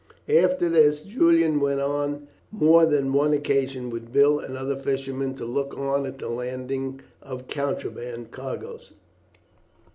After 0.29 0.67
this 0.67 1.03
Julian 1.03 1.59
went 1.59 1.79
on 1.79 2.27
more 2.49 2.87
than 2.87 3.13
one 3.13 3.33
occasion 3.33 3.91
with 3.91 4.11
Bill 4.11 4.39
and 4.39 4.57
other 4.57 4.75
fishermen 4.75 5.35
to 5.35 5.45
look 5.45 5.77
on 5.77 6.07
at 6.07 6.17
the 6.17 6.27
landing 6.27 7.01
of 7.21 7.47
contraband 7.47 8.31
cargoes. 8.31 8.93